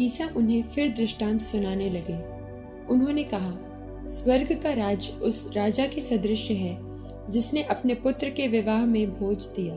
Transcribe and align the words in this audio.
ईसा 0.00 0.28
उन्हें 0.36 0.62
फिर 0.62 0.88
दृष्टांत 0.88 1.40
सुनाने 1.40 1.90
लगे। 1.90 2.16
उन्होंने 2.92 3.24
कहा, 3.24 3.52
स्वर्ग 4.08 4.52
का 4.62 4.72
राज 4.72 5.10
उस 5.22 5.50
राजा 5.56 5.86
के 5.86 6.00
सदृश 6.00 6.50
है, 6.50 6.78
जिसने 7.30 7.62
अपने 7.62 7.94
पुत्र 7.94 8.30
के 8.30 8.48
विवाह 8.48 8.84
में 8.86 9.10
भोज 9.10 9.46
दिया। 9.46 9.74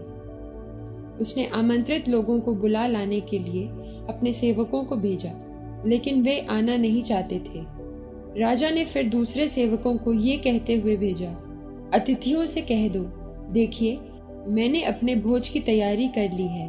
उसने 1.22 1.46
आमंत्रित 1.46 2.10
लोगों 2.10 2.40
को 2.40 2.54
बुला 2.54 2.88
लाने 2.88 3.20
के 3.22 3.40
लिए 3.40 3.68
अपने 4.10 4.34
सेवकों 4.34 4.84
को 4.84 4.96
भेजा, 4.96 5.32
लेकिन 5.86 6.22
वे 6.22 6.40
आना 6.40 6.78
नहीं 6.78 7.04
चाहते 7.04 7.40
थे। 7.40 7.64
राजा 8.40 8.70
ने 8.70 8.86
फिर 8.86 9.10
दूसरे 9.10 9.48
सेवकों 9.48 9.98
को 9.98 10.14
ये 10.14 10.38
कहते 10.38 10.76
हुए 10.76 10.96
भेजा, 10.98 11.30
अतिथियों 11.94 12.46
से 12.46 12.62
कह 12.62 12.88
दो, 12.90 13.04
देखिए, 13.54 14.00
मैंने 14.48 14.84
अपने 14.84 15.16
भोज 15.16 15.48
की 15.48 15.60
तैयारी 15.60 16.08
कर 16.08 16.34
ली 16.34 16.48
है। 16.48 16.68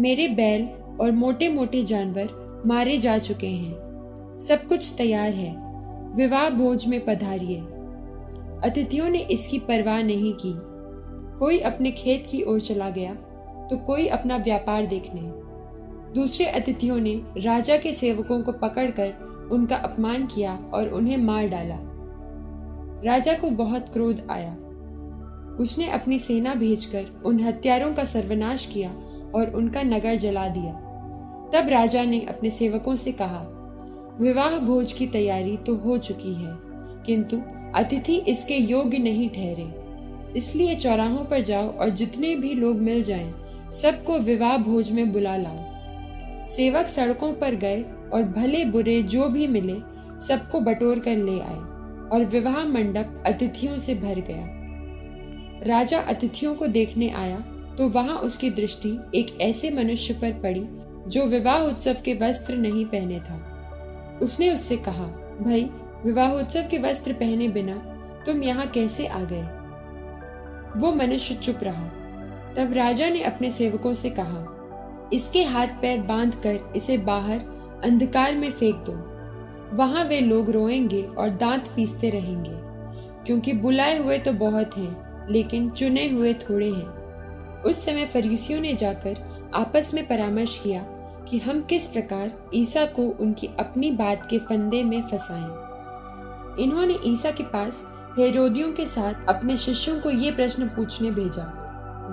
मेरे 0.00 0.28
बैल 0.28 0.68
और 1.00 1.10
मोटे 1.12 1.48
मोटे 1.48 1.82
जानवर 1.84 2.47
मारे 2.66 2.98
जा 2.98 3.18
चुके 3.18 3.46
हैं। 3.46 4.38
सब 4.40 4.62
कुछ 4.62 4.94
तैयार 4.98 5.30
है। 5.30 5.56
विवाह 6.16 6.50
भोज 6.50 6.86
में 6.86 7.04
पधारिए। 7.04 7.60
अतिथियों 8.64 9.08
ने 9.08 9.18
इसकी 9.18 9.58
परवाह 9.58 10.02
नहीं 10.02 10.32
की। 10.32 10.54
कोई 11.38 11.58
अपने 11.58 11.90
खेत 11.90 12.26
की 12.30 12.42
ओर 12.42 12.60
चला 12.60 12.90
गया 12.90 13.14
तो 13.70 13.76
कोई 13.76 14.06
अपना 14.06 14.36
व्यापार 14.36 14.86
देखने। 14.86 15.20
दूसरे 16.14 16.46
अतिथियों 16.46 16.96
ने 16.96 17.22
राजा 17.36 17.76
के 17.76 17.92
सेवकों 17.92 18.42
को 18.42 18.52
पकड़कर 18.52 19.12
उनका 19.52 19.76
अपमान 19.76 20.26
किया 20.26 20.58
और 20.74 20.88
उन्हें 20.88 21.16
मार 21.16 21.48
डाला। 21.48 21.78
राजा 23.04 23.32
को 23.32 23.50
बहुत 23.50 23.88
क्रोध 23.92 24.26
आया। 24.30 24.56
उसने 25.60 25.88
अपनी 25.90 26.18
सेना 26.18 26.54
भेजकर 26.54 27.22
उन 27.24 27.40
हत्यारों 27.40 27.94
का 27.94 28.04
सर्वनाश 28.04 28.66
किया 28.66 28.90
और 29.34 29.52
उनका 29.54 29.82
नगर 29.82 30.16
जला 30.16 30.48
दिया। 30.48 30.84
तब 31.52 31.68
राजा 31.68 32.02
ने 32.04 32.20
अपने 32.20 32.50
सेवकों 32.50 32.94
से 32.96 33.12
कहा 33.12 33.44
विवाह 34.20 34.58
भोज 34.58 34.92
की 34.92 35.06
तैयारी 35.06 35.56
तो 35.56 35.74
हो 35.76 35.98
चुकी 35.98 36.34
है 36.34 36.56
किंतु 37.06 37.40
अतिथि 37.76 38.16
इसके 38.28 38.56
योग्य 38.56 38.98
नहीं 38.98 39.28
ठहरे। 39.30 39.66
इसलिए 40.36 40.74
चौराहों 40.74 41.24
पर 41.24 41.40
जाओ 41.40 41.68
और 41.70 41.90
जितने 41.90 42.34
भी 42.36 42.52
लोग 42.54 42.76
मिल 42.78 43.02
जाएँ, 43.02 43.32
सबको 43.72 44.18
विवाह 44.18 44.56
भोज 44.58 44.90
में 44.90 45.12
बुला 45.12 45.36
लाओ। 45.36 46.48
सेवक 46.48 46.86
सड़कों 46.86 47.32
पर 47.32 47.54
गए 47.54 47.82
और 48.12 48.22
भले 48.36 48.64
बुरे 48.64 49.02
जो 49.04 49.28
भी 49.28 49.46
मिले 49.46 49.76
सबको 50.26 50.60
बटोर 50.60 50.98
कर 50.98 51.16
ले 51.16 51.38
आए 51.40 51.58
और 52.08 52.24
विवाह 52.24 52.64
मंडप 52.64 53.22
अतिथियों 53.26 53.78
से 53.78 53.94
भर 53.94 54.20
गया। 54.28 54.46
राजा 55.66 55.98
अतिथियों 56.00 56.54
को 56.54 56.66
देखने 56.66 57.08
आया 57.10 57.38
तो 57.78 57.88
वहाँ 57.88 58.16
उसकी 58.18 58.50
दृष्टि 58.50 58.98
एक 59.14 59.36
ऐसे 59.40 59.70
मनुष्य 59.70 60.14
पर 60.14 60.32
पड़ी 60.42 60.60
जो 61.08 61.24
विवाह 61.24 61.58
उत्सव 61.58 61.96
के 62.04 62.14
वस्त्र 62.14 62.54
नहीं 62.54 62.84
पहने 62.84 63.20
था। 63.20 63.40
उसने 64.22 64.50
उससे 64.54 64.76
कहा, 64.76 65.04
भाई, 65.40 65.70
विवाह 66.04 66.32
उत्सव 66.32 66.68
के 66.70 66.78
वस्त्र 66.78 67.12
पहने 67.12 67.48
बिना 67.48 67.74
तुम 68.26 68.42
यहाँ 68.42 68.66
कैसे 68.66 69.06
आ 69.06 69.20
गए? 69.22 69.42
वो 70.80 70.92
मनुष्य 70.94 71.34
चुप 71.34 71.58
रहा। 71.62 71.86
तब 72.56 72.72
राजा 72.72 73.08
ने 73.08 73.22
अपने 73.22 73.50
सेवकों 73.50 73.94
से 73.94 74.10
कहा, 74.10 74.46
इसके 75.12 75.42
हाथ 75.44 75.66
पैर 75.82 76.00
बाँध 76.00 76.34
कर 76.34 76.72
इसे 76.76 76.98
बाहर 76.98 77.38
अंधकार 77.84 78.34
में 78.34 78.50
फेंक 78.50 78.76
दो। 78.76 78.92
वहाँ 79.76 80.04
वे 80.04 80.20
लोग 80.20 80.50
रोएँगे 80.50 81.02
और 81.02 81.30
दांत 81.30 81.68
पीसते 81.76 82.10
रहेंगे, 82.10 82.52
क्योंकि 83.26 83.52
बुलाए 83.52 83.98
हुए 83.98 84.18
तो 84.18 84.32
बहुत 84.32 84.78
हैं, 84.78 85.26
लेकिन 85.30 85.70
चुने 85.70 86.08
हुए 86.08 86.34
थोड़े 86.34 86.70
हैं। 86.70 87.62
उस 87.62 87.84
समय 87.84 88.06
फरीसियों 88.06 88.60
ने 88.60 88.74
जाकर 88.74 89.50
आपस 89.54 89.94
में 89.94 90.06
परामर्श 90.06 90.60
किया 90.64 90.80
कि 91.30 91.38
हम 91.38 91.60
किस 91.60 91.86
प्रकार 91.86 92.30
ईसा 92.54 92.84
को 92.86 93.02
उनकी 93.20 93.46
अपनी 93.60 93.90
बात 93.90 94.26
के 94.30 94.38
फंदे 94.38 94.82
में 94.84 95.02
फंसाएँ। 95.02 95.68
इन्होंने 96.62 96.98
ईसा 97.04 97.30
के 97.30 97.42
पास 97.42 97.86
हेरोदियों 98.18 98.72
के 98.72 98.86
साथ 98.86 99.28
अपने 99.28 99.56
शिष्यों 99.56 100.00
को 100.00 100.10
ये 100.10 100.30
प्रश्न 100.30 100.68
पूछने 100.68 101.10
भेजा, 101.10 101.52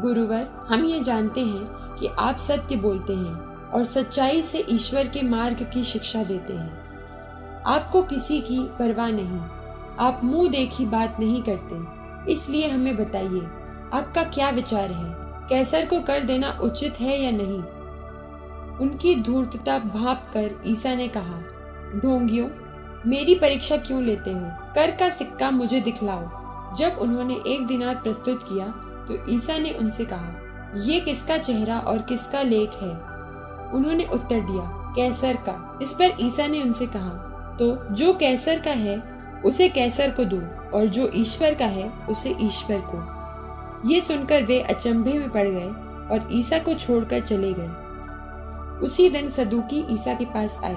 गुरुवर, 0.03 0.47
हम 0.69 0.85
ये 0.85 0.99
जानते 0.99 1.41
हैं 1.41 1.65
कि 1.99 2.07
आप 2.19 2.37
सत्य 2.37 2.75
बोलते 2.75 3.13
हैं 3.13 3.71
और 3.71 3.83
सच्चाई 3.83 4.41
से 4.41 4.63
ईश्वर 4.69 5.07
के 5.07 5.21
मार्ग 5.21 5.63
की 5.73 5.83
शिक्षा 5.83 6.23
देते 6.23 6.53
हैं। 6.53 7.63
आपको 7.67 8.01
किसी 8.03 8.39
की 8.41 8.59
परवाह 8.79 9.09
नहीं, 9.11 9.39
आप 9.99 10.21
मुँह 10.23 10.49
देखी 10.49 10.85
बात 10.85 11.17
नहीं 11.19 11.41
करते। 11.41 12.31
इसलिए 12.31 12.67
हमें 12.67 12.95
बताइए, 12.97 13.41
आपका 13.93 14.23
क्या 14.23 14.49
विचार 14.49 14.91
है? 14.91 15.15
कैसर 15.49 15.85
को 15.85 15.99
कर 16.01 16.19
देना 16.19 16.59
उचित 16.61 16.99
है 16.99 17.21
या 17.21 17.31
नहीं? 17.31 17.61
उनकी 18.81 19.15
धूर्तता 19.15 19.77
भाप 19.79 20.29
कर 20.33 20.61
ईसा 20.67 20.93
ने 20.95 21.07
कहा, 21.07 21.39
ढोंगियों, 21.95 22.47
मेरी 23.05 23.35
परीक्षा 23.35 23.77
क्यों 23.77 24.01
लेते 24.03 24.31
हो? 24.31 24.49
कर 24.75 24.91
का 24.91 25.09
सिक्का 25.09 25.51
मुझे 25.51 25.81
दिखलाओ। 25.81 26.75
जब 26.75 26.97
उन्होंने 27.01 27.35
एक 27.47 27.65
दिनार 27.67 27.95
प्रस्तुत 27.95 28.43
किया 28.43 28.67
तो 29.07 29.17
ईसा 29.31 29.57
ने 29.57 29.71
उनसे 29.71 30.05
कहा, 30.05 30.33
ये 30.77 30.99
किसका 30.99 31.37
चेहरा 31.37 31.79
और 31.79 32.01
किसका 32.01 32.41
लेख 32.41 32.71
है? 32.81 32.89
उन्होंने 33.73 34.05
उत्तर 34.05 34.39
दिया, 34.41 34.93
कैसर 34.95 35.37
का। 35.39 35.79
इस 35.81 35.93
पर 35.93 36.17
ईसा 36.19 36.47
ने 36.47 36.61
उनसे 36.61 36.87
कहा 36.87 37.31
तो 37.59 37.75
जो 37.91 38.13
कैसर 38.13 38.59
का 38.59 38.71
है, 38.71 38.97
उसे 39.45 39.69
कैसर 39.69 40.11
को 40.11 40.23
दो, 40.25 40.37
और 40.77 40.87
जो 40.87 41.09
ईश्वर 41.15 41.53
का 41.53 41.65
है, 41.65 41.89
उसे 42.09 42.35
ईश्वर 42.41 42.81
को। 42.85 43.89
ये 43.89 44.01
सुनकर 44.01 44.43
वे 44.43 44.59
अचंभे 44.61 45.13
में 45.13 45.29
पड़ 45.29 45.47
गए 45.47 45.67
और 46.11 46.27
ईसा 46.31 46.59
को 46.59 46.73
छोड़कर 46.73 47.21
चले 47.21 47.53
गए। 47.53 47.69
उसी 48.83 49.09
दिन 49.09 49.29
सदुकी 49.29 49.85
ईसा 49.93 50.13
के 50.13 50.25
पास 50.25 50.59
आए। 50.63 50.75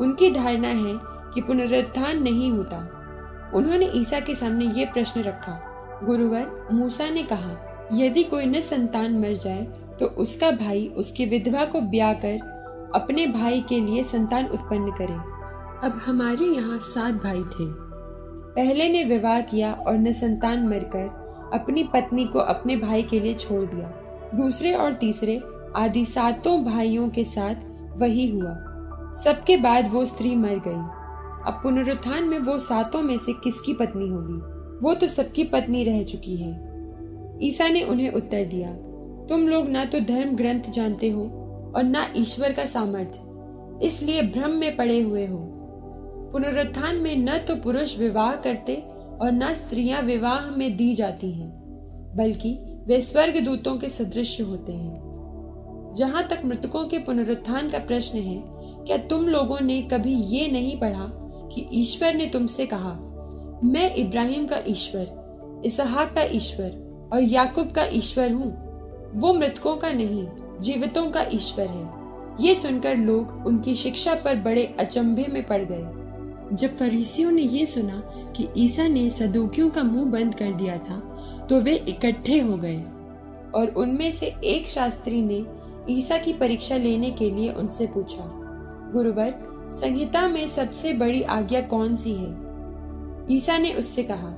उनकी 0.00 0.30
धारणा 0.30 0.68
है 0.68 0.94
कि 1.34 1.40
पुनरुत्थान 1.40 2.22
नहीं 2.22 2.50
होता। 2.52 2.78
उन्होंने 3.54 3.90
ईसा 3.94 4.20
के 4.20 4.34
सामने 4.34 4.64
ये 4.64 4.84
प्रश्न 4.84 5.20
रखा। 5.20 5.60
गुरुवर, 6.04 6.68
मूसा 6.72 7.08
ने 7.10 7.22
कहा, 7.22 7.56
यदि 7.92 8.22
कोई 8.24 8.60
संतान 8.60 9.18
मर 9.18 9.34
जाए 9.34 9.66
तो 10.00 10.06
उसका 10.06 10.50
भाई 10.50 10.86
उसकी 10.96 11.24
विधवा 11.24 11.64
को 11.64 11.80
ब्याह 11.80 12.12
कर 12.12 12.90
अपने 12.94 13.26
भाई 13.26 13.60
के 13.60 13.80
लिए 13.80 14.02
संतान 14.02 14.46
उत्पन्न 14.46 14.90
करे। 14.90 15.14
अब 15.86 16.00
हमारे 16.06 16.44
यहाँ 16.44 16.78
सात 16.78 17.14
भाई 17.14 17.42
थे। 17.42 17.66
पहले 18.54 18.88
ने 18.88 19.02
विवाह 19.04 19.40
किया 19.40 19.72
और 19.72 19.94
न 19.94 20.12
संतान 20.12 20.66
मरकर 20.68 21.50
अपनी 21.54 21.84
पत्नी 21.84 22.24
को 22.24 22.38
अपने 22.38 22.76
भाई 22.76 23.02
के 23.02 23.20
लिए 23.20 23.34
छोड़ 23.34 23.62
दिया। 23.62 23.88
दूसरे 24.34 24.72
और 24.74 24.92
तीसरे 24.92 25.40
आदि 25.78 26.04
सातों 26.04 26.62
भाइयों 26.64 27.08
के 27.08 27.24
साथ 27.24 27.66
वही 27.98 28.28
हुआ। 28.30 28.54
सबके 29.14 29.56
बाद 29.56 29.88
वो 29.92 30.04
स्त्री 30.04 30.34
मर 30.36 30.60
गई। 30.66 30.96
अब 31.46 31.60
पुनरुत्थान 31.62 32.24
में 32.24 32.38
वो 32.38 32.58
सातों 32.58 33.02
में 33.02 33.16
से 33.18 33.32
किसकी 33.44 33.72
पत्नी 33.72 34.08
होगी? 34.08 34.56
वो 34.78 34.94
तो 34.94 35.06
सबकी 35.08 35.44
पत्नी 35.44 35.84
रह 35.84 36.02
चुकी 36.02 36.36
है। 36.36 36.50
ईसा 37.42 37.68
ने 37.68 37.82
उन्हें 37.82 38.12
उत्तर 38.12 38.44
दिया, 38.44 38.72
तुम 39.28 39.48
लोग 39.48 39.68
ना 39.68 39.84
तो 39.84 40.00
धर्म 40.00 40.36
ग्रंथ 40.36 40.70
जानते 40.70 41.10
हो 41.10 41.22
और 41.76 41.82
ना 41.82 42.06
ईश्वर 42.16 42.52
का 42.52 42.64
सामर्थ्य, 42.66 43.86
इसलिए 43.86 44.22
भ्रम 44.22 44.50
में 44.50 44.76
पड़े 44.76 45.00
हुए 45.00 45.26
हो। 45.26 45.38
पुनरुत्थान 46.32 46.96
में 46.96 47.16
न 47.16 47.38
तो 47.38 47.56
पुरुष 47.56 47.98
विवाह 47.98 48.34
करते 48.36 48.74
और 49.20 49.32
न 49.32 49.52
स्त्रियाँ 49.54 50.02
विवाह 50.02 50.50
में 50.50 50.76
दी 50.76 50.94
जाती 50.94 51.30
हैं, 51.32 51.50
बल्कि 52.16 52.58
वे 52.86 53.00
स्वर्ग 53.00 53.44
दूतों 53.44 53.76
के 53.76 53.88
सदृश 53.88 54.40
होते 54.40 54.72
हैं। 54.72 55.07
जहाँ 55.98 56.26
तक 56.28 56.44
मृतकों 56.44 56.84
के 56.84 56.98
पुनरुत्थान 56.98 57.70
का 57.70 57.78
प्रश्न 57.78 58.18
है, 58.18 58.42
क्या 58.86 58.96
तुम 59.08 59.28
लोगों 59.28 59.58
ने 59.60 59.80
कभी 59.82 60.14
ये 60.14 60.50
नहीं 60.50 60.78
पढ़ा 60.80 61.06
कि 61.52 61.68
ईश्वर 61.72 62.14
ने 62.14 62.26
तुमसे 62.26 62.66
कहा, 62.66 62.92
मैं 63.64 63.94
इब्राहिम 63.94 64.46
का 64.46 64.56
ईश्वर, 64.68 65.62
इसहाक 65.66 66.14
का 66.14 66.22
ईश्वर 66.22 67.10
और 67.12 67.22
याकूब 67.22 67.70
का 67.70 67.84
ईश्वर 67.92 68.32
हूँ। 68.32 68.50
वो 69.14 69.32
मृतकों 69.34 69.76
का 69.76 69.92
नहीं, 69.92 70.26
जीवितों 70.60 71.06
का 71.06 71.24
ईश्वर 71.32 71.66
है। 71.66 72.46
ये 72.46 72.54
सुनकर 72.54 72.96
लोग 72.96 73.46
उनकी 73.46 73.74
शिक्षा 73.74 74.14
पर 74.14 74.36
बड़े 74.36 74.64
अचंभे 74.80 75.26
में 75.28 75.42
पड़ 75.46 75.62
गए। 75.62 76.56
जब 76.56 76.76
फरीसियों 76.76 77.30
ने 77.30 77.42
ये 77.42 77.66
सुना 77.66 78.00
कि 78.36 78.48
ईसा 78.56 78.86
ने 78.88 79.08
सदुकियों 79.10 79.70
का 79.70 79.82
मुँह 79.82 80.10
बंद 80.10 80.34
कर 80.34 80.52
दिया 80.52 80.76
था 80.78 81.00
तो 81.50 81.60
वे 81.60 81.74
इकट्ठे 81.88 82.40
हो 82.40 82.56
गए 82.56 82.78
और 83.54 83.74
उनमें 83.76 84.10
से 84.12 84.34
एक 84.44 84.68
शास्त्री 84.68 85.22
ने 85.22 85.44
ईसा 85.90 86.18
की 86.18 86.32
परीक्षा 86.32 86.76
लेने 86.76 87.10
के 87.10 87.30
लिए 87.30 87.52
उनसे 87.52 87.86
पूछा, 87.86 88.24
गुरुवर, 88.94 89.34
संहिता 89.72 90.28
में 90.28 90.46
सबसे 90.46 90.92
बड़ी 90.92 91.22
आज्ञा 91.22 91.60
कौन 91.60 91.96
सी 91.96 92.12
है? 92.12 92.48
ईसा 93.30 93.58
ने 93.58 93.72
उससे 93.72 94.02
कहा, 94.02 94.28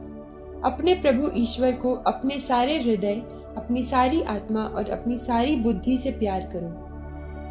अपने 0.65 0.95
प्रभु 0.95 1.31
ईश्वर 1.37 1.73
को 1.73 1.95
अपने 1.95 2.41
सारे 2.41 2.81
हृदय, 2.81 3.15
अपनी 3.57 3.83
सारी 3.83 4.23
आत्मा 4.23 4.63
और 4.63 4.91
अपनी 4.91 5.19
सारी 5.19 5.57
बुद्धि 5.57 5.97
से 5.97 6.11
प्यार 6.11 6.41
करो। 6.41 6.91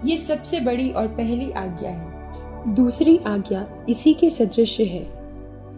ये 0.07 0.17
सबसे 0.17 0.59
बड़ी 0.59 0.91
और 0.91 1.07
पहली 1.07 1.51
आज्ञा 1.51 1.89
है। 1.89 2.19
दूसरी 2.75 3.17
आज्ञा 3.17 3.85
इसी 3.89 4.13
के 4.13 4.29
सदृश 4.29 4.79
है। 4.79 5.03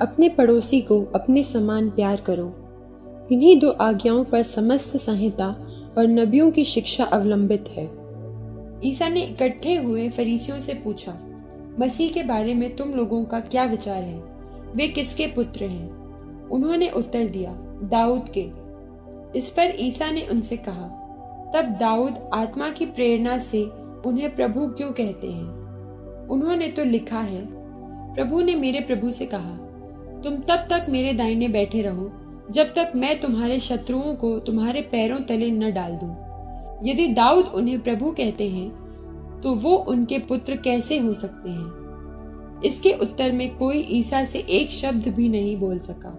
अपने 0.01 0.29
पड़ोसी 0.29 0.81
को 0.81 1.01
अपने 1.15 1.43
समान 1.43 1.89
प्यार 1.89 2.15
करो। 2.15 2.53
इन्हीं 3.31 3.59
दो 3.59 3.69
आज्ञाओं 3.69 4.23
पर 4.23 4.43
समस्त 4.43 4.97
संहिता 4.97 5.47
और 5.97 6.07
नबियों 6.07 6.51
की 6.51 6.63
शिक्षा 6.63 7.03
अवलंबित 7.03 7.65
है। 7.69 8.00
ईसा 8.85 9.07
ने 9.09 9.21
इकट्ठे 9.21 9.75
हुए 9.75 10.09
फरीसियों 10.09 10.59
से 10.59 10.73
पूछा, 10.73 11.17
मसीह 11.79 12.11
के 12.11 12.23
बारे 12.23 12.53
में 12.53 12.75
तुम 12.75 12.89
लोगों 12.89 13.23
का 13.25 13.39
क्या 13.39 13.63
विचार 13.63 14.03
है? 14.03 14.19
वे 14.75 14.87
किसके 14.87 15.27
पुत्र 15.27 15.65
हैं? 15.65 15.89
उन्होंने 16.47 16.89
उत्तर 16.89 17.27
दिया, 17.27 17.51
दाऊद 17.83 18.29
के। 18.37 18.45
इस 19.37 19.49
पर 19.49 19.75
ईसा 19.79 20.09
ने 20.11 20.25
उनसे 20.27 20.57
कहा, 20.57 20.87
तब 21.55 21.75
दाऊद 21.79 22.29
आत्मा 22.33 22.69
की 22.69 22.85
प्रेरणा 22.85 23.37
से 23.39 23.63
उन्हें 24.05 24.35
प्रभु 24.35 24.67
क्यों 24.67 24.91
कहते 24.91 25.27
हैं? 25.27 26.27
उन्होंने 26.27 26.67
तो 26.67 26.83
लिखा 26.83 27.19
है, 27.19 27.45
प्रभु 28.15 28.41
ने 28.41 28.55
मेरे 28.55 28.79
प्रभु 28.79 29.11
से 29.11 29.25
कहा, 29.25 29.55
तुम 30.23 30.37
तब 30.37 30.67
तक 30.69 30.85
मेरे 30.89 31.13
दाहिने 31.13 31.47
बैठे 31.47 31.81
रहो, 31.81 32.11
जब 32.51 32.73
तक 32.73 32.91
मैं 32.95 33.19
तुम्हारे 33.19 33.59
शत्रुओं 33.59 34.15
को 34.15 34.37
तुम्हारे 34.39 34.81
पैरों 34.81 35.19
तले 35.19 35.51
न 35.51 35.71
डाल 35.73 35.91
दूँ। 35.93 36.09
यदि 36.83 37.07
दाऊद 37.07 37.45
उन्हें 37.45 37.79
प्रभु 37.81 38.11
कहते 38.11 38.49
हैं 38.49 38.69
तो 39.43 39.53
वो 39.55 39.75
उनके 39.89 40.19
पुत्र 40.19 40.55
कैसे 40.55 40.97
हो 40.97 41.13
सकते 41.13 41.49
हैं? 41.49 42.61
इसके 42.65 42.91
उत्तर 42.93 43.31
में 43.31 43.57
कोई 43.57 43.79
ईसा 43.91 44.23
से 44.23 44.39
एक 44.39 44.71
शब्द 44.71 45.07
भी 45.07 45.29
नहीं 45.29 45.55
बोल 45.59 45.79
सका, 45.79 46.09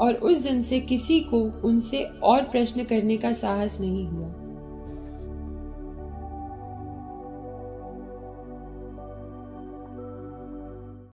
और 0.00 0.14
उस 0.14 0.38
दिन 0.38 0.62
से 0.62 0.80
किसी 0.80 1.20
को 1.24 1.40
उनसे 1.64 2.02
और 2.22 2.42
प्रश्न 2.42 2.84
करने 2.84 3.16
का 3.16 3.32
साहस 3.32 3.80
नहीं 3.80 4.06
हुआ। 4.06 4.28